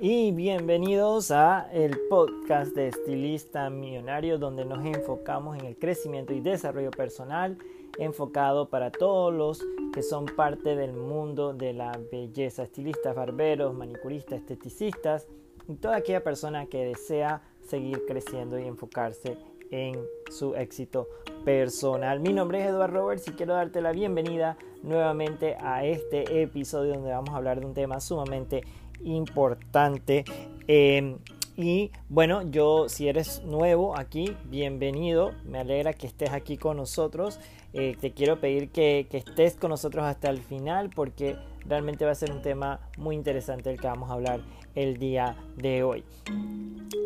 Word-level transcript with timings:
y 0.00 0.30
bienvenidos 0.30 1.32
a 1.32 1.68
el 1.72 1.98
podcast 2.08 2.72
de 2.72 2.86
Estilista 2.86 3.68
Millonario 3.68 4.38
donde 4.38 4.64
nos 4.64 4.84
enfocamos 4.84 5.58
en 5.58 5.66
el 5.66 5.76
crecimiento 5.76 6.32
y 6.32 6.40
desarrollo 6.40 6.92
personal 6.92 7.58
enfocado 7.98 8.68
para 8.68 8.92
todos 8.92 9.34
los 9.34 9.66
que 9.92 10.04
son 10.04 10.26
parte 10.26 10.76
del 10.76 10.92
mundo 10.92 11.52
de 11.52 11.72
la 11.72 11.98
belleza, 12.12 12.62
estilistas, 12.62 13.16
barberos, 13.16 13.74
manicuristas, 13.74 14.38
esteticistas 14.38 15.26
y 15.66 15.74
toda 15.74 15.96
aquella 15.96 16.22
persona 16.22 16.66
que 16.66 16.84
desea 16.84 17.42
seguir 17.66 18.04
creciendo 18.06 18.56
y 18.56 18.66
enfocarse 18.66 19.36
en 19.72 20.00
su 20.30 20.54
éxito 20.54 21.08
personal. 21.44 22.20
Mi 22.20 22.32
nombre 22.32 22.60
es 22.60 22.68
Eduardo 22.68 23.00
Roberts 23.00 23.26
y 23.26 23.32
quiero 23.32 23.54
darte 23.54 23.80
la 23.80 23.90
bienvenida 23.90 24.56
nuevamente 24.82 25.56
a 25.60 25.84
este 25.84 26.42
episodio 26.42 26.94
donde 26.94 27.10
vamos 27.10 27.30
a 27.30 27.36
hablar 27.36 27.58
de 27.58 27.66
un 27.66 27.74
tema 27.74 28.00
sumamente 28.00 28.62
importante. 29.04 30.24
Em, 30.66 31.18
y 31.56 31.90
bueno, 32.08 32.42
yo 32.42 32.88
si 32.88 33.08
eres 33.08 33.42
nuevo 33.44 33.98
aquí, 33.98 34.36
bienvenido. 34.44 35.32
Me 35.44 35.58
alegra 35.58 35.92
que 35.92 36.06
estés 36.06 36.30
aquí 36.30 36.56
con 36.56 36.76
nosotros. 36.76 37.40
Eh, 37.72 37.96
te 38.00 38.12
quiero 38.12 38.38
pedir 38.38 38.70
que, 38.70 39.08
estés 39.10 39.56
con 39.56 39.70
nosotros 39.70 40.04
hasta 40.04 40.30
el 40.30 40.38
final 40.38 40.88
porque 40.94 41.36
realmente 41.66 42.04
va 42.04 42.12
a 42.12 42.14
ser 42.14 42.30
un 42.30 42.42
tema 42.42 42.80
muy 42.96 43.16
interesante 43.16 43.70
el 43.70 43.80
que 43.80 43.88
vamos 43.88 44.08
a 44.10 44.14
hablar 44.14 44.40
el 44.74 44.98
día 44.98 45.36
de 45.56 45.82
hoy. 45.82 46.04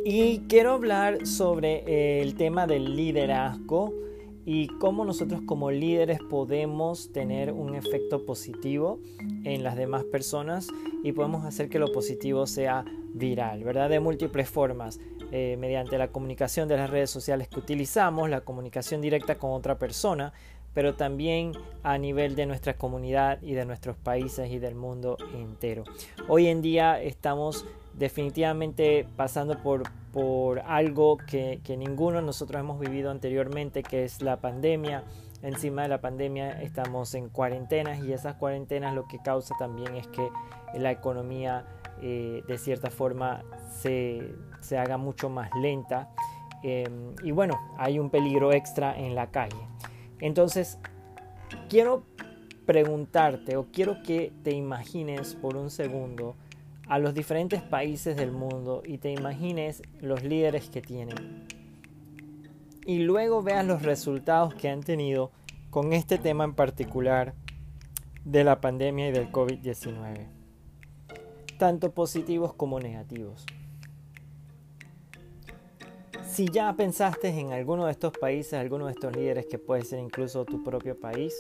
Y 0.05 0.41
quiero 0.49 0.73
hablar 0.73 1.27
sobre 1.27 1.85
eh, 1.87 2.21
el 2.21 2.35
tema 2.35 2.67
del 2.67 2.95
liderazgo 2.95 3.93
y 4.45 4.69
cómo 4.79 5.05
nosotros 5.05 5.41
como 5.47 5.71
líderes 5.71 6.19
podemos 6.21 7.13
tener 7.13 7.53
un 7.53 7.75
efecto 7.75 8.25
positivo 8.25 8.99
en 9.45 9.63
las 9.63 9.77
demás 9.77 10.05
personas 10.05 10.69
y 11.03 11.13
podemos 11.13 11.45
hacer 11.45 11.69
que 11.69 11.79
lo 11.79 11.93
positivo 11.93 12.47
sea 12.47 12.85
viral, 13.15 13.63
¿verdad? 13.65 13.91
De 13.91 14.01
múltiples 14.01 14.49
formas, 14.49 14.99
eh, 15.31 15.57
mediante 15.59 15.99
la 15.99 16.09
comunicación 16.09 16.69
de 16.69 16.77
las 16.77 16.91
redes 16.91 17.11
sociales 17.11 17.49
que 17.49 17.59
utilizamos, 17.59 18.29
la 18.29 18.43
comunicación 18.43 19.01
directa 19.01 19.37
con 19.37 19.53
otra 19.53 19.79
persona, 19.79 20.33
pero 20.75 20.95
también 20.95 21.53
a 21.83 21.99
nivel 21.99 22.35
de 22.35 22.47
nuestra 22.47 22.77
comunidad 22.77 23.41
y 23.43 23.53
de 23.53 23.65
nuestros 23.65 23.97
países 23.97 24.51
y 24.51 24.59
del 24.59 24.75
mundo 24.75 25.17
entero. 25.35 25.85
Hoy 26.29 26.47
en 26.47 26.63
día 26.63 27.01
estamos 27.01 27.67
definitivamente 27.95 29.07
pasando 29.17 29.63
por, 29.63 29.83
por 30.13 30.61
algo 30.61 31.17
que, 31.17 31.61
que 31.65 31.77
ninguno 31.77 32.19
de 32.19 32.23
nosotros 32.23 32.61
hemos 32.61 32.79
vivido 32.79 33.11
anteriormente, 33.11 33.83
que 33.83 34.05
es 34.05 34.23
la 34.23 34.37
pandemia. 34.37 35.05
Encima 35.43 35.83
de 35.83 35.89
la 35.89 36.01
pandemia 36.01 36.63
estamos 36.63 37.15
en 37.15 37.29
cuarentenas 37.29 38.05
y 38.05 38.13
esas 38.13 38.37
cuarentenas 38.37 38.95
lo 38.95 39.09
que 39.09 39.19
causa 39.19 39.55
también 39.59 39.97
es 39.97 40.07
que 40.07 40.29
la 40.75 40.93
economía 40.93 41.65
eh, 42.01 42.43
de 42.47 42.59
cierta 42.59 42.91
forma 42.91 43.43
se, 43.81 44.35
se, 44.61 44.79
haga 44.79 44.97
mucho 44.99 45.29
más 45.29 45.51
lenta. 45.61 46.11
Eh, 46.63 46.89
y 47.23 47.33
bueno, 47.33 47.59
hay 47.79 47.99
un 47.99 48.11
peligro 48.11 48.53
extra 48.53 48.97
en 48.97 49.15
la 49.15 49.31
calle. 49.31 49.69
Entonces, 50.21 50.79
quiero 51.69 52.05
preguntarte 52.67 53.57
o 53.57 53.67
quiero 53.73 54.03
que 54.03 54.33
te 54.43 54.53
imagines 54.53 55.35
por 55.35 55.57
un 55.57 55.71
segundo 55.71 56.37
a 56.93 56.99
los 56.99 57.15
diferentes 57.15 57.63
países 57.63 58.19
del 58.19 58.33
mundo 58.33 58.83
y 58.85 58.99
te 58.99 59.11
imagines 59.11 59.81
los 60.03 60.23
líderes 60.23 60.69
que 60.69 60.83
tienen. 60.83 61.47
Y 62.85 62.99
luego 62.99 63.43
veas 63.43 63.65
los 63.65 63.81
resultados 63.81 64.55
que 64.55 64.69
han 64.69 64.83
tenido 64.83 65.31
con 65.71 65.95
este 65.95 66.19
tema 66.19 66.45
en 66.45 66.53
particular 66.53 67.33
de 68.27 68.45
la 68.45 68.61
pandemia 68.61 69.09
y 69.09 69.13
del 69.13 69.33
COVID-19, 69.33 70.27
tanto 71.57 71.93
positivos 71.93 72.53
como 72.53 72.79
negativos. 72.79 73.47
Si 76.29 76.45
ya 76.45 76.71
pensaste 76.77 77.29
en 77.29 77.53
alguno 77.53 77.87
de 77.87 77.93
estos 77.93 78.13
países, 78.19 78.53
alguno 78.53 78.85
de 78.85 78.93
estos 78.93 79.17
líderes 79.17 79.47
que 79.47 79.59
puede 79.59 79.83
ser 79.87 79.99
incluso 79.99 80.45
tu 80.45 80.63
propio 80.63 81.01
país, 81.01 81.33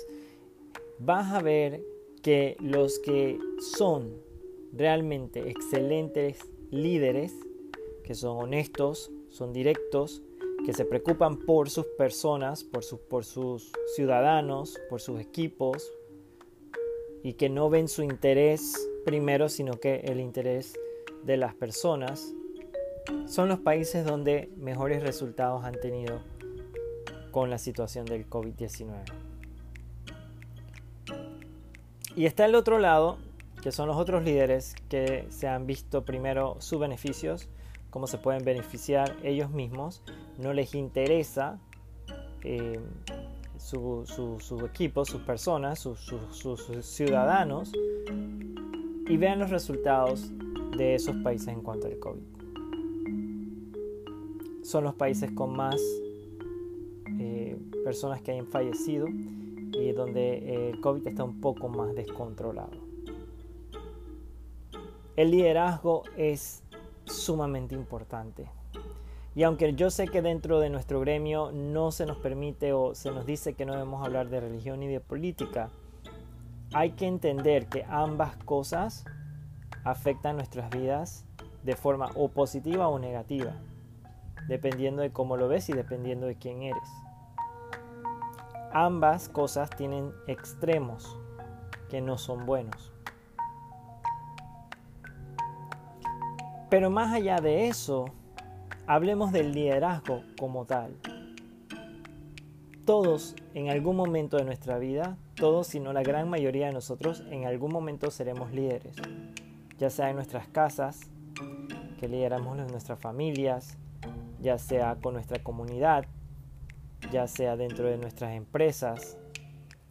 vas 0.98 1.30
a 1.34 1.42
ver 1.42 1.82
que 2.22 2.56
los 2.58 2.98
que 3.00 3.38
son 3.76 4.31
realmente 4.72 5.50
excelentes 5.50 6.40
líderes, 6.70 7.34
que 8.04 8.14
son 8.14 8.36
honestos, 8.36 9.10
son 9.28 9.52
directos, 9.52 10.22
que 10.64 10.72
se 10.72 10.84
preocupan 10.84 11.38
por 11.38 11.70
sus 11.70 11.86
personas, 11.98 12.64
por, 12.64 12.84
sus 13.24 13.72
ciudadanos, 13.94 14.78
por 14.88 15.00
sus 15.00 15.20
equipos, 15.20 15.92
y 17.22 17.34
que 17.34 17.48
no 17.48 17.70
ven 17.70 17.88
su 17.88 18.02
interés 18.02 18.88
primero, 19.04 19.48
sino 19.48 19.74
que 19.74 20.00
el 20.04 20.20
interés 20.20 20.74
de 21.24 21.36
las 21.36 21.54
personas, 21.54 22.32
son 23.26 23.48
los 23.48 23.58
países 23.58 24.04
donde 24.04 24.50
mejores 24.56 25.02
resultados 25.02 25.64
han 25.64 25.78
tenido 25.80 26.22
con 27.30 27.50
la 27.50 27.58
situación 27.58 28.04
del 28.04 28.28
COVID-19. 28.28 29.02
Y 32.14 32.26
está 32.26 32.44
el 32.44 32.54
otro 32.54 32.78
lado, 32.78 33.18
que 33.62 33.70
son 33.70 33.86
los 33.86 33.96
otros 33.96 34.24
líderes 34.24 34.74
que 34.88 35.24
se 35.30 35.46
han 35.46 35.66
visto 35.66 36.04
primero 36.04 36.56
sus 36.58 36.80
beneficios, 36.80 37.48
cómo 37.90 38.08
se 38.08 38.18
pueden 38.18 38.44
beneficiar 38.44 39.16
ellos 39.22 39.50
mismos, 39.50 40.02
no 40.36 40.52
les 40.52 40.74
interesa 40.74 41.60
eh, 42.42 42.80
su, 43.56 44.04
equipo, 44.66 45.04
sus 45.04 45.22
personas, 45.22 45.78
sus 45.78 45.98
ciudadanos, 46.82 47.72
y 49.06 49.16
vean 49.16 49.38
los 49.38 49.50
resultados 49.50 50.30
de 50.76 50.96
esos 50.96 51.14
países 51.16 51.48
en 51.48 51.60
cuanto 51.60 51.86
al 51.86 51.98
COVID. 51.98 52.22
Son 54.64 54.82
los 54.82 54.94
países 54.94 55.30
con 55.32 55.54
más 55.54 55.80
eh, 57.20 57.56
personas 57.84 58.22
que 58.22 58.32
hayan 58.32 58.46
fallecido 58.46 59.06
y 59.08 59.92
donde 59.92 60.70
el 60.70 60.80
COVID 60.80 61.06
está 61.06 61.22
un 61.22 61.40
poco 61.40 61.68
más 61.68 61.94
descontrolado. 61.94 62.91
El 65.16 65.30
liderazgo 65.30 66.04
es 66.16 66.62
sumamente 67.04 67.74
importante. 67.74 68.50
Y 69.34 69.44
aunque 69.44 69.74
yo 69.74 69.90
sé 69.90 70.08
que 70.08 70.22
dentro 70.22 70.60
de 70.60 70.70
nuestro 70.70 71.00
gremio 71.00 71.52
no 71.52 71.90
se 71.90 72.06
nos 72.06 72.18
permite 72.18 72.72
o 72.72 72.94
se 72.94 73.10
nos 73.10 73.24
dice 73.24 73.54
que 73.54 73.64
no 73.64 73.72
debemos 73.72 74.04
hablar 74.04 74.28
de 74.28 74.40
religión 74.40 74.80
ni 74.80 74.88
de 74.88 75.00
política, 75.00 75.70
hay 76.74 76.92
que 76.92 77.06
entender 77.06 77.66
que 77.66 77.84
ambas 77.88 78.36
cosas 78.44 79.04
afectan 79.84 80.36
nuestras 80.36 80.70
vidas 80.70 81.24
de 81.62 81.76
forma 81.76 82.10
o 82.14 82.28
positiva 82.28 82.88
o 82.88 82.98
negativa 82.98 83.54
dependiendo 84.48 85.02
de 85.02 85.10
cómo 85.10 85.36
lo 85.36 85.48
ves 85.48 85.68
y 85.68 85.72
dependiendo 85.72 86.26
de 86.26 86.36
quién 86.36 86.62
eres. 86.62 86.88
Ambas 88.72 89.28
cosas 89.28 89.70
tienen 89.70 90.12
extremos 90.26 91.18
que 91.88 92.00
no 92.00 92.18
son 92.18 92.46
buenos. 92.46 92.92
Pero 96.72 96.88
más 96.88 97.12
allá 97.12 97.38
de 97.38 97.68
eso, 97.68 98.06
hablemos 98.86 99.30
del 99.30 99.52
liderazgo 99.52 100.22
como 100.38 100.64
tal. 100.64 100.96
Todos 102.86 103.36
en 103.52 103.68
algún 103.68 103.94
momento 103.94 104.38
de 104.38 104.44
nuestra 104.44 104.78
vida, 104.78 105.18
todos 105.34 105.66
sino 105.66 105.92
la 105.92 106.02
gran 106.02 106.30
mayoría 106.30 106.68
de 106.68 106.72
nosotros 106.72 107.24
en 107.28 107.44
algún 107.44 107.74
momento 107.74 108.10
seremos 108.10 108.52
líderes, 108.52 108.96
ya 109.78 109.90
sea 109.90 110.08
en 110.08 110.16
nuestras 110.16 110.48
casas, 110.48 111.00
que 112.00 112.08
lideramos 112.08 112.56
nuestras 112.56 112.98
familias, 112.98 113.76
ya 114.40 114.56
sea 114.56 114.96
con 114.96 115.12
nuestra 115.12 115.42
comunidad, 115.42 116.06
ya 117.10 117.28
sea 117.28 117.54
dentro 117.58 117.86
de 117.86 117.98
nuestras 117.98 118.32
empresas, 118.32 119.18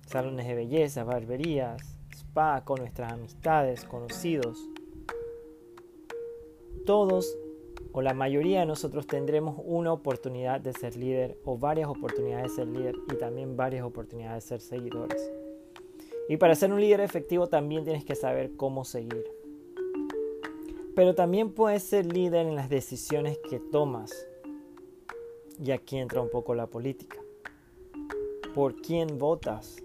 salones 0.08 0.48
de 0.48 0.56
belleza, 0.56 1.04
barberías, 1.04 2.00
spa, 2.12 2.64
con 2.66 2.80
nuestras 2.80 3.14
amistades, 3.14 3.86
conocidos. 3.86 4.71
Todos 6.86 7.38
o 7.92 8.02
la 8.02 8.14
mayoría 8.14 8.62
de 8.62 8.66
nosotros 8.66 9.06
tendremos 9.06 9.62
una 9.66 9.92
oportunidad 9.92 10.62
de 10.62 10.74
ser 10.74 10.96
líder 10.96 11.38
o 11.44 11.58
varias 11.58 11.90
oportunidades 11.90 12.52
de 12.52 12.56
ser 12.56 12.68
líder 12.68 12.96
y 13.12 13.16
también 13.18 13.58
varias 13.58 13.84
oportunidades 13.84 14.44
de 14.44 14.48
ser 14.48 14.62
seguidores. 14.62 15.32
Y 16.30 16.38
para 16.38 16.56
ser 16.56 16.72
un 16.72 16.80
líder 16.80 17.02
efectivo 17.02 17.48
también 17.48 17.84
tienes 17.84 18.06
que 18.06 18.16
saber 18.16 18.56
cómo 18.56 18.86
seguir. 18.86 19.26
Pero 20.96 21.16
también 21.16 21.52
puedes 21.52 21.84
ser 21.84 22.06
líder 22.06 22.48
en 22.48 22.56
las 22.56 22.70
decisiones 22.70 23.38
que 23.50 23.60
tomas 23.60 24.12
y 25.64 25.72
aquí 25.72 25.98
entra 25.98 26.22
un 26.22 26.30
poco 26.30 26.56
la 26.56 26.68
política. 26.68 27.18
¿Por 28.56 28.76
quién 28.82 29.18
votas? 29.18 29.82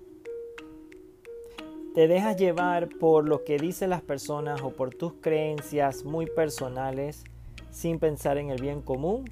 ¿Te 1.96 2.08
dejas 2.08 2.36
llevar 2.36 2.90
por 2.90 3.26
lo 3.26 3.42
que 3.42 3.56
dicen 3.56 3.88
las 3.88 4.02
personas 4.02 4.60
o 4.60 4.68
por 4.68 4.94
tus 4.94 5.14
creencias 5.14 6.04
muy 6.04 6.26
personales 6.26 7.24
sin 7.70 7.98
pensar 7.98 8.36
en 8.36 8.50
el 8.50 8.60
bien 8.60 8.82
común? 8.82 9.24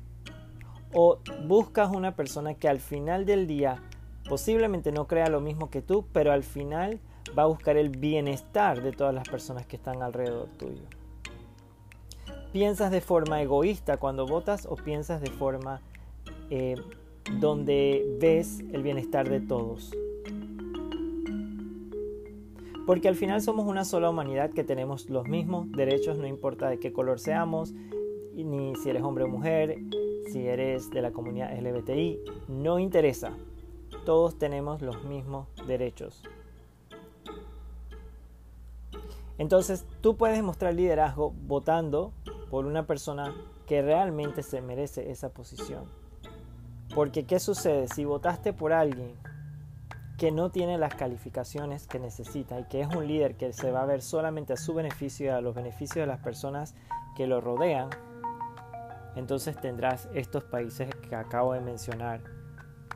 ¿O 0.94 1.18
buscas 1.46 1.94
una 1.94 2.16
persona 2.16 2.54
que 2.54 2.66
al 2.66 2.80
final 2.80 3.26
del 3.26 3.46
día 3.46 3.82
posiblemente 4.30 4.92
no 4.92 5.06
crea 5.06 5.28
lo 5.28 5.42
mismo 5.42 5.68
que 5.68 5.82
tú, 5.82 6.06
pero 6.10 6.32
al 6.32 6.42
final 6.42 7.00
va 7.38 7.42
a 7.42 7.48
buscar 7.48 7.76
el 7.76 7.90
bienestar 7.90 8.82
de 8.82 8.92
todas 8.92 9.14
las 9.14 9.28
personas 9.28 9.66
que 9.66 9.76
están 9.76 10.00
alrededor 10.00 10.48
tuyo? 10.56 10.84
¿Piensas 12.50 12.90
de 12.90 13.02
forma 13.02 13.42
egoísta 13.42 13.98
cuando 13.98 14.26
votas 14.26 14.64
o 14.64 14.76
piensas 14.76 15.20
de 15.20 15.30
forma 15.30 15.82
eh, 16.48 16.76
donde 17.30 18.16
ves 18.18 18.60
el 18.72 18.82
bienestar 18.82 19.28
de 19.28 19.40
todos? 19.40 19.92
Porque 22.86 23.08
al 23.08 23.16
final 23.16 23.40
somos 23.40 23.66
una 23.66 23.84
sola 23.84 24.10
humanidad 24.10 24.50
que 24.50 24.64
tenemos 24.64 25.08
los 25.08 25.26
mismos 25.26 25.70
derechos, 25.72 26.18
no 26.18 26.26
importa 26.26 26.68
de 26.68 26.78
qué 26.78 26.92
color 26.92 27.18
seamos, 27.18 27.72
ni 28.34 28.74
si 28.76 28.90
eres 28.90 29.02
hombre 29.02 29.24
o 29.24 29.28
mujer, 29.28 29.78
si 30.30 30.46
eres 30.46 30.90
de 30.90 31.00
la 31.00 31.12
comunidad 31.12 31.56
LGBTI, 31.58 32.20
no 32.48 32.78
interesa. 32.78 33.32
Todos 34.04 34.38
tenemos 34.38 34.82
los 34.82 35.04
mismos 35.04 35.48
derechos. 35.66 36.22
Entonces 39.38 39.84
tú 40.00 40.16
puedes 40.16 40.42
mostrar 40.42 40.74
liderazgo 40.74 41.32
votando 41.46 42.12
por 42.50 42.66
una 42.66 42.86
persona 42.86 43.34
que 43.66 43.82
realmente 43.82 44.42
se 44.42 44.60
merece 44.60 45.10
esa 45.10 45.30
posición. 45.30 45.84
Porque 46.94 47.24
¿qué 47.24 47.40
sucede? 47.40 47.88
Si 47.88 48.04
votaste 48.04 48.52
por 48.52 48.72
alguien 48.72 49.14
que 50.18 50.30
no 50.30 50.50
tiene 50.50 50.78
las 50.78 50.94
calificaciones 50.94 51.86
que 51.86 51.98
necesita 51.98 52.60
y 52.60 52.64
que 52.64 52.80
es 52.80 52.94
un 52.94 53.06
líder 53.06 53.36
que 53.36 53.52
se 53.52 53.70
va 53.72 53.82
a 53.82 53.86
ver 53.86 54.00
solamente 54.00 54.52
a 54.52 54.56
su 54.56 54.74
beneficio 54.74 55.26
y 55.26 55.28
a 55.30 55.40
los 55.40 55.54
beneficios 55.54 55.96
de 55.96 56.06
las 56.06 56.20
personas 56.20 56.74
que 57.16 57.26
lo 57.26 57.40
rodean, 57.40 57.90
entonces 59.16 59.56
tendrás 59.60 60.08
estos 60.14 60.44
países 60.44 60.94
que 61.08 61.14
acabo 61.14 61.52
de 61.52 61.60
mencionar 61.60 62.20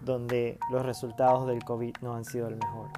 donde 0.04 0.58
los 0.70 0.84
resultados 0.84 1.46
del 1.46 1.64
COVID 1.64 1.94
no 2.02 2.14
han 2.14 2.24
sido 2.24 2.48
el 2.48 2.56
mejor. 2.56 2.88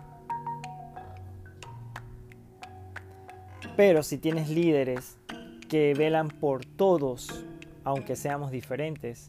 Pero 3.76 4.02
si 4.02 4.18
tienes 4.18 4.50
líderes 4.50 5.18
que 5.68 5.94
velan 5.94 6.28
por 6.28 6.64
todos, 6.66 7.46
aunque 7.84 8.16
seamos 8.16 8.50
diferentes, 8.50 9.26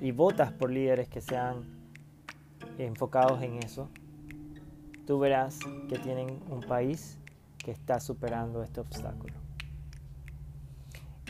y 0.00 0.12
votas 0.12 0.52
por 0.52 0.70
líderes 0.70 1.08
que 1.08 1.20
sean 1.20 1.64
enfocados 2.78 3.42
en 3.42 3.62
eso, 3.62 3.88
tú 5.10 5.18
verás 5.18 5.58
que 5.88 5.98
tienen 5.98 6.38
un 6.50 6.60
país 6.60 7.18
que 7.58 7.72
está 7.72 7.98
superando 7.98 8.62
este 8.62 8.80
obstáculo. 8.80 9.34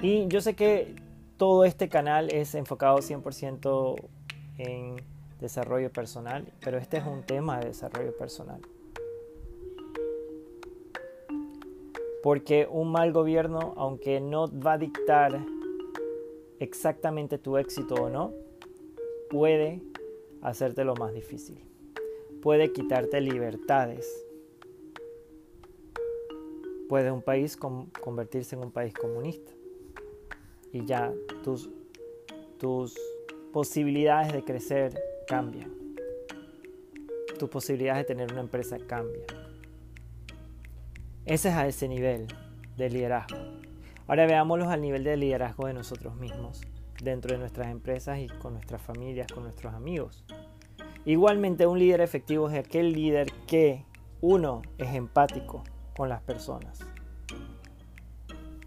Y 0.03 0.29
yo 0.29 0.43
sé 0.43 0.55
que 0.55 0.97
todo 1.39 1.65
este 1.65 1.89
canal 1.89 2.31
es 2.31 2.55
enfocado 2.55 2.99
100% 2.99 3.97
en 4.59 4.97
desarrollo 5.41 5.91
personal, 5.91 6.53
pero 6.63 6.77
este 6.77 6.99
es 6.99 7.07
un 7.07 7.23
tema 7.23 7.59
de 7.61 7.69
desarrollo 7.69 8.15
personal. 8.15 8.61
Porque 12.23 12.69
un 12.71 12.93
mal 12.93 13.15
gobierno, 13.15 13.73
aunque 13.79 14.21
no 14.21 14.47
va 14.61 14.75
a 14.75 14.79
dictar 14.79 15.41
exactamente 16.59 17.39
tu 17.39 17.57
éxito 17.57 17.95
o 17.95 18.11
no, 18.11 18.35
puede 19.31 19.81
hacerte 20.43 20.85
lo 20.85 20.95
más 20.97 21.15
difícil. 21.15 21.70
Puede 22.43 22.73
quitarte 22.73 23.21
libertades. 23.21 24.27
Puede 26.89 27.11
un 27.11 27.23
país 27.23 27.57
convertirse 27.57 28.57
en 28.57 28.63
un 28.63 28.73
país 28.73 28.95
comunista. 28.95 29.53
Y 30.73 30.85
ya 30.87 31.13
tus, 31.45 31.69
tus 32.59 32.99
posibilidades 33.53 34.33
de 34.33 34.43
crecer 34.43 35.01
cambian. 35.27 35.71
Tus 37.39 37.49
posibilidades 37.49 38.07
de 38.07 38.15
tener 38.15 38.33
una 38.33 38.41
empresa 38.41 38.79
cambian. 38.79 39.27
Ese 41.27 41.51
es 41.51 41.55
a 41.55 41.67
ese 41.67 41.89
nivel 41.89 42.27
de 42.77 42.89
liderazgo. 42.89 43.37
Ahora 44.07 44.27
veámoslo 44.27 44.69
al 44.69 44.81
nivel 44.81 45.05
de 45.05 45.17
liderazgo 45.17 45.67
de 45.67 45.75
nosotros 45.75 46.17
mismos, 46.17 46.63
dentro 47.03 47.33
de 47.33 47.39
nuestras 47.39 47.69
empresas 47.69 48.19
y 48.19 48.27
con 48.27 48.55
nuestras 48.55 48.83
familias, 48.83 49.31
con 49.31 49.45
nuestros 49.45 49.73
amigos. 49.75 50.25
Igualmente 51.07 51.67
un 51.67 51.79
líder 51.79 52.03
efectivo 52.03 52.51
es 52.51 52.59
aquel 52.59 52.93
líder 52.93 53.33
que, 53.47 53.87
uno, 54.21 54.61
es 54.77 54.95
empático 54.95 55.65
con 55.97 56.11
las 56.11 56.21
personas. 56.21 56.81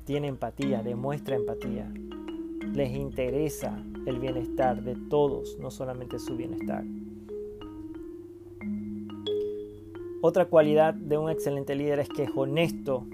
Tiene 0.06 0.30
empatía, 0.30 0.82
demuestra 0.82 1.36
empatía. 1.36 1.92
Les 2.74 2.92
interesa 2.92 3.78
el 4.08 4.20
bienestar 4.20 4.82
de 4.82 4.96
todos, 5.10 5.58
no 5.60 5.70
solamente 5.70 6.18
su 6.18 6.36
bienestar. 6.36 6.84
Otra 10.22 10.46
cualidad 10.46 10.96
de 10.96 11.18
un 11.20 11.30
excelente 11.30 11.76
líder 11.76 12.00
es 12.00 12.10
que 12.10 12.24
es 12.24 12.32
honesto, 12.36 13.06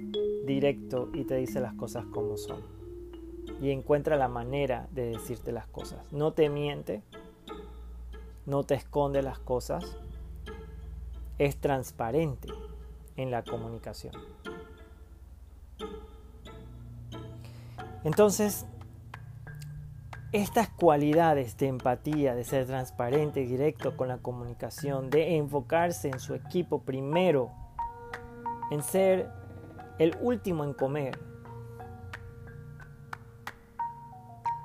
directo 0.45 1.09
y 1.13 1.25
te 1.25 1.35
dice 1.35 1.59
las 1.59 1.73
cosas 1.73 2.05
como 2.05 2.37
son. 2.37 2.61
Y 3.61 3.71
encuentra 3.71 4.15
la 4.15 4.29
manera 4.29 4.87
de 4.91 5.07
decirte 5.07 5.51
las 5.51 5.67
cosas. 5.67 5.99
No 6.13 6.31
te 6.31 6.49
miente, 6.49 7.03
no 8.49 8.63
te 8.63 8.73
esconde 8.73 9.21
las 9.21 9.37
cosas, 9.39 9.85
es 11.37 11.55
transparente 11.61 12.49
en 13.15 13.31
la 13.31 13.43
comunicación. 13.43 14.13
Entonces, 18.03 18.65
estas 20.31 20.69
cualidades 20.69 21.57
de 21.57 21.67
empatía, 21.67 22.33
de 22.33 22.43
ser 22.43 22.65
transparente 22.65 23.41
y 23.41 23.45
directo 23.45 23.95
con 23.95 24.07
la 24.07 24.17
comunicación, 24.17 25.09
de 25.09 25.37
enfocarse 25.37 26.09
en 26.09 26.19
su 26.19 26.33
equipo 26.33 26.81
primero, 26.81 27.51
en 28.71 28.81
ser 28.81 29.29
el 29.99 30.17
último 30.21 30.63
en 30.63 30.73
comer. 30.73 31.19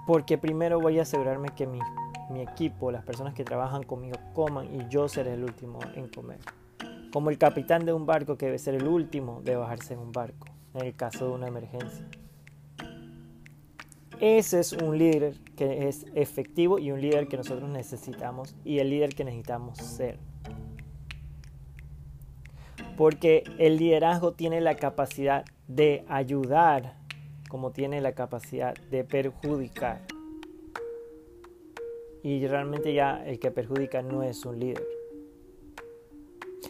Porque 0.07 0.39
primero 0.39 0.81
voy 0.81 0.99
a 0.99 1.03
asegurarme 1.03 1.49
que 1.51 1.67
mi, 1.67 1.81
mi 2.31 2.41
equipo, 2.41 2.91
las 2.91 3.05
personas 3.05 3.35
que 3.35 3.45
trabajan 3.45 3.83
conmigo, 3.83 4.17
coman 4.33 4.75
y 4.75 4.89
yo 4.89 5.09
seré 5.09 5.35
el 5.35 5.45
último 5.45 5.79
en 5.95 6.09
comer. 6.09 6.39
Como 7.13 7.31
el 7.31 7.39
capitán 7.39 7.85
de 7.85 7.93
un 7.93 8.07
barco 8.07 8.37
que 8.37 8.47
debe 8.47 8.59
ser 8.59 8.75
el 8.75 8.87
último 8.87 9.41
de 9.43 9.57
bajarse 9.57 9.95
en 9.95 10.01
un 10.01 10.13
barco, 10.13 10.49
en 10.75 10.87
el 10.87 10.95
caso 10.95 11.27
de 11.27 11.33
una 11.33 11.49
emergencia. 11.49 12.05
Ese 14.21 14.61
es 14.61 14.73
un 14.73 14.97
líder 14.97 15.35
que 15.57 15.89
es 15.89 16.07
efectivo 16.15 16.79
y 16.79 16.93
un 16.93 17.01
líder 17.01 17.29
que 17.29 17.37
nosotros 17.37 17.69
necesitamos 17.69 18.55
y 18.65 18.79
el 18.79 18.91
líder 18.91 19.15
que 19.15 19.25
necesitamos 19.25 19.79
ser. 19.79 20.19
Porque 22.97 23.45
el 23.59 23.77
liderazgo 23.77 24.33
tiene 24.33 24.61
la 24.61 24.77
capacidad 24.77 25.45
de 25.67 26.05
ayudar 26.09 26.97
como 27.49 27.71
tiene 27.71 28.01
la 28.01 28.13
capacidad 28.13 28.75
de 28.91 29.05
perjudicar. 29.05 30.01
Y 32.25 32.45
realmente 32.49 32.95
ya 32.95 33.25
el 33.25 33.39
que 33.39 33.53
perjudica 33.53 34.03
no 34.03 34.23
es 34.25 34.45
un 34.47 34.59
líder. 34.59 34.83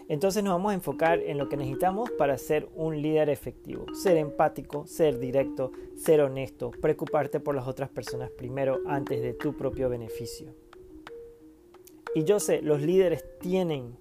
Entonces 0.09 0.43
nos 0.43 0.53
vamos 0.53 0.73
a 0.73 0.75
enfocar 0.75 1.21
en 1.21 1.39
lo 1.39 1.49
que 1.49 1.57
necesitamos 1.57 2.11
para 2.11 2.37
ser 2.37 2.69
un 2.75 3.01
líder 3.01 3.31
efectivo. 3.31 3.87
Ser 3.95 4.17
empático, 4.17 4.85
ser 4.87 5.19
directo, 5.19 5.71
ser 5.97 6.21
honesto, 6.21 6.73
preocuparte 6.73 7.39
por 7.39 7.55
las 7.55 7.69
otras 7.69 7.89
personas 7.89 8.31
primero 8.31 8.81
antes 8.87 9.23
de 9.23 9.33
tu 9.33 9.57
propio 9.57 9.89
beneficio. 9.89 10.53
Y 12.17 12.25
yo 12.25 12.41
sé, 12.41 12.61
los 12.61 12.83
líderes 12.83 13.25
tienen 13.39 13.97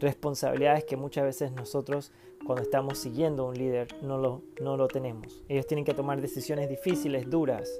responsabilidades 0.00 0.84
que 0.84 0.96
muchas 0.96 1.24
veces 1.24 1.52
nosotros 1.52 2.12
cuando 2.44 2.62
estamos 2.62 2.98
siguiendo 2.98 3.44
a 3.44 3.48
un 3.50 3.58
líder 3.58 3.88
no 4.02 4.18
lo, 4.18 4.42
no 4.60 4.78
lo 4.78 4.88
tenemos. 4.88 5.42
Ellos 5.48 5.66
tienen 5.66 5.84
que 5.84 5.94
tomar 5.94 6.20
decisiones 6.20 6.68
difíciles, 6.68 7.28
duras, 7.30 7.70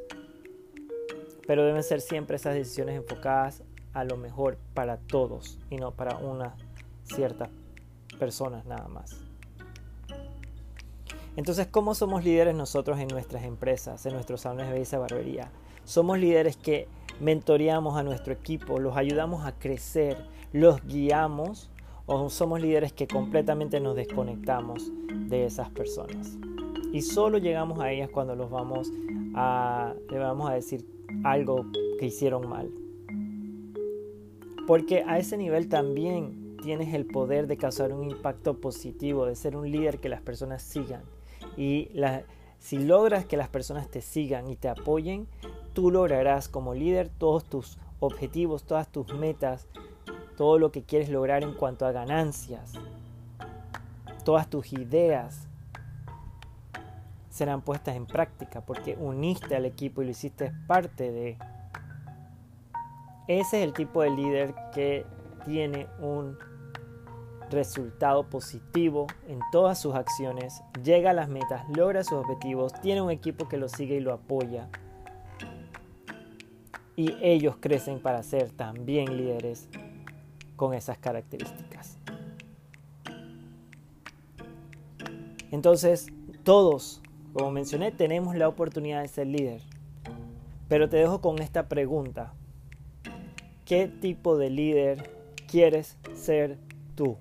pero 1.46 1.64
deben 1.64 1.82
ser 1.82 2.00
siempre 2.00 2.36
esas 2.36 2.54
decisiones 2.54 2.96
enfocadas 2.96 3.62
a 3.92 4.04
lo 4.04 4.16
mejor 4.16 4.58
para 4.74 4.96
todos 4.96 5.58
y 5.70 5.76
no 5.76 5.92
para 5.92 6.16
una 6.18 6.54
cierta 7.04 7.48
personas 8.18 8.64
nada 8.66 8.88
más. 8.88 9.16
Entonces, 11.36 11.66
¿cómo 11.66 11.94
somos 11.94 12.24
líderes 12.24 12.54
nosotros 12.54 12.98
en 13.00 13.08
nuestras 13.08 13.42
empresas, 13.42 14.06
en 14.06 14.14
nuestros 14.14 14.42
salones 14.42 14.68
de 14.68 14.72
belleza 14.72 14.98
barbería? 14.98 15.50
Somos 15.84 16.18
líderes 16.18 16.56
que 16.56 16.88
mentoreamos 17.20 17.96
a 17.96 18.02
nuestro 18.02 18.32
equipo, 18.32 18.78
los 18.78 18.96
ayudamos 18.96 19.44
a 19.44 19.52
crecer, 19.52 20.16
los 20.52 20.84
guiamos 20.84 21.70
o 22.06 22.30
somos 22.30 22.60
líderes 22.60 22.92
que 22.92 23.08
completamente 23.08 23.80
nos 23.80 23.96
desconectamos 23.96 24.90
de 25.28 25.46
esas 25.46 25.70
personas. 25.70 26.36
Y 26.92 27.02
solo 27.02 27.38
llegamos 27.38 27.80
a 27.80 27.90
ellas 27.90 28.08
cuando 28.10 28.36
los 28.36 28.50
vamos 28.50 28.90
a, 29.34 29.94
le 30.08 30.18
vamos 30.18 30.48
a 30.48 30.54
decir 30.54 30.86
algo 31.22 31.66
que 31.98 32.06
hicieron 32.06 32.48
mal. 32.48 32.70
Porque 34.66 35.04
a 35.06 35.18
ese 35.18 35.36
nivel 35.36 35.68
también 35.68 36.56
tienes 36.62 36.94
el 36.94 37.04
poder 37.04 37.46
de 37.46 37.58
causar 37.58 37.92
un 37.92 38.10
impacto 38.10 38.58
positivo, 38.60 39.26
de 39.26 39.36
ser 39.36 39.56
un 39.56 39.70
líder 39.70 39.98
que 39.98 40.08
las 40.08 40.22
personas 40.22 40.62
sigan. 40.62 41.02
Y 41.58 41.90
si 42.58 42.78
logras 42.78 43.26
que 43.26 43.36
las 43.36 43.48
personas 43.48 43.88
te 43.88 44.00
sigan 44.00 44.48
y 44.48 44.56
te 44.56 44.68
apoyen, 44.68 45.28
tú 45.74 45.90
lograrás 45.90 46.48
como 46.48 46.74
líder 46.74 47.10
todos 47.10 47.44
tus 47.44 47.78
objetivos, 48.00 48.64
todas 48.64 48.90
tus 48.90 49.14
metas, 49.14 49.66
todo 50.36 50.58
lo 50.58 50.72
que 50.72 50.82
quieres 50.82 51.10
lograr 51.10 51.42
en 51.42 51.52
cuanto 51.52 51.84
a 51.84 51.92
ganancias, 51.92 52.72
todas 54.24 54.48
tus 54.48 54.72
ideas. 54.72 55.46
Serán 57.34 57.62
puestas 57.62 57.96
en 57.96 58.06
práctica 58.06 58.60
porque 58.60 58.96
uniste 58.96 59.56
al 59.56 59.64
equipo 59.64 60.02
y 60.02 60.04
lo 60.04 60.12
hiciste 60.12 60.52
parte 60.68 61.10
de. 61.10 61.36
Ese 63.26 63.58
es 63.58 63.64
el 63.64 63.72
tipo 63.72 64.02
de 64.02 64.10
líder 64.10 64.54
que 64.72 65.04
tiene 65.44 65.88
un 65.98 66.38
resultado 67.50 68.30
positivo 68.30 69.08
en 69.26 69.40
todas 69.50 69.80
sus 69.80 69.96
acciones, 69.96 70.62
llega 70.84 71.10
a 71.10 71.12
las 71.12 71.28
metas, 71.28 71.64
logra 71.74 72.04
sus 72.04 72.18
objetivos, 72.18 72.72
tiene 72.82 73.02
un 73.02 73.10
equipo 73.10 73.48
que 73.48 73.56
lo 73.56 73.68
sigue 73.68 73.96
y 73.96 74.00
lo 74.00 74.12
apoya. 74.12 74.68
Y 76.94 77.16
ellos 77.20 77.56
crecen 77.58 77.98
para 77.98 78.22
ser 78.22 78.52
también 78.52 79.16
líderes 79.16 79.68
con 80.54 80.72
esas 80.72 80.98
características. 80.98 81.98
Entonces, 85.50 86.06
todos, 86.44 87.00
como 87.34 87.50
mencioné, 87.50 87.90
tenemos 87.90 88.36
la 88.36 88.48
oportunidad 88.48 89.02
de 89.02 89.08
ser 89.08 89.26
líder. 89.26 89.60
Pero 90.68 90.88
te 90.88 90.96
dejo 90.96 91.20
con 91.20 91.40
esta 91.40 91.68
pregunta. 91.68 92.32
¿Qué 93.64 93.88
tipo 93.88 94.38
de 94.38 94.50
líder 94.50 95.10
quieres 95.48 95.98
ser 96.14 96.58
tú? 96.94 97.18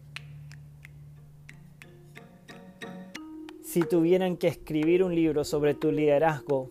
Si 3.63 3.81
tuvieran 3.81 4.37
que 4.37 4.47
escribir 4.47 5.03
un 5.03 5.15
libro 5.15 5.43
sobre 5.43 5.73
tu 5.73 5.91
liderazgo, 5.91 6.69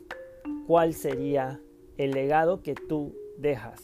¿cuál 0.68 0.94
sería 0.94 1.60
el 1.98 2.12
legado 2.12 2.62
que 2.62 2.76
tú 2.76 3.12
dejas? 3.38 3.82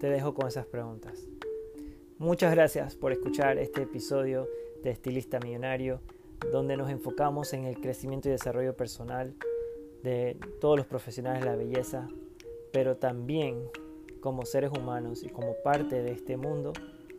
Te 0.00 0.08
dejo 0.08 0.32
con 0.32 0.48
esas 0.48 0.64
preguntas. 0.64 1.28
Muchas 2.16 2.52
gracias 2.54 2.96
por 2.96 3.12
escuchar 3.12 3.58
este 3.58 3.82
episodio 3.82 4.48
de 4.82 4.90
Estilista 4.90 5.38
Millonario, 5.40 6.00
donde 6.50 6.76
nos 6.76 6.90
enfocamos 6.90 7.52
en 7.52 7.64
el 7.64 7.80
crecimiento 7.80 8.28
y 8.28 8.32
desarrollo 8.32 8.76
personal 8.76 9.34
de 10.02 10.36
todos 10.60 10.76
los 10.76 10.86
profesionales 10.86 11.42
de 11.42 11.50
la 11.50 11.56
belleza, 11.56 12.08
pero 12.72 12.96
también 12.96 13.62
como 14.20 14.44
seres 14.44 14.70
humanos 14.70 15.22
y 15.22 15.28
como 15.28 15.54
parte 15.62 16.02
de 16.02 16.12
este 16.12 16.36
mundo 16.36 16.72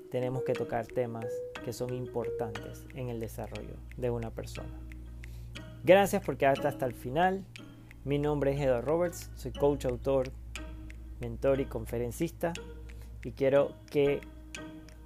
tenemos 0.10 0.43
que 0.43 0.53
tocar 0.53 0.86
temas 0.88 1.25
que 1.63 1.74
son 1.74 1.93
importantes 1.93 2.86
en 2.96 3.10
el 3.10 3.20
desarrollo 3.20 3.75
de 3.98 4.10
una 4.10 4.32
persona. 4.32 4.79
Gracias 5.84 6.24
por 6.24 6.38
quedarte 6.38 6.67
hasta 6.67 6.86
el 6.86 6.93
final. 6.93 7.43
Mi 8.05 8.20
nombre 8.20 8.53
es 8.53 8.62
Edo 8.62 8.82
Roberts, 8.82 9.32
soy 9.36 9.51
coach, 9.51 9.86
autor, 9.86 10.29
mentor 11.20 11.62
y 11.62 11.65
conferencista 11.65 12.53
y 13.24 13.32
quiero 13.32 13.72
que 13.89 14.22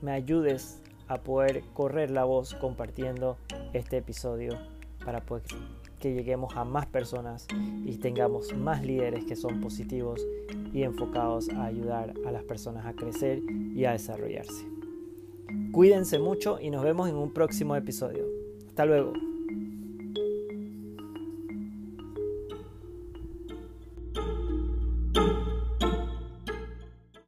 me 0.01 0.11
ayudes 0.11 0.81
a 1.07 1.17
poder 1.17 1.63
correr 1.73 2.11
la 2.11 2.23
voz 2.23 2.53
compartiendo 2.55 3.37
este 3.73 3.97
episodio 3.97 4.57
para 5.03 5.23
que 5.99 6.13
lleguemos 6.13 6.55
a 6.55 6.63
más 6.63 6.85
personas 6.85 7.47
y 7.85 7.97
tengamos 7.97 8.53
más 8.55 8.83
líderes 8.83 9.25
que 9.25 9.35
son 9.35 9.61
positivos 9.61 10.25
y 10.73 10.83
enfocados 10.83 11.49
a 11.49 11.65
ayudar 11.65 12.13
a 12.25 12.31
las 12.31 12.43
personas 12.43 12.85
a 12.85 12.93
crecer 12.93 13.41
y 13.73 13.85
a 13.85 13.93
desarrollarse. 13.93 14.65
Cuídense 15.71 16.19
mucho 16.19 16.59
y 16.59 16.69
nos 16.69 16.83
vemos 16.83 17.09
en 17.09 17.15
un 17.15 17.31
próximo 17.31 17.75
episodio. 17.75 18.25
Hasta 18.67 18.85
luego. 18.85 19.26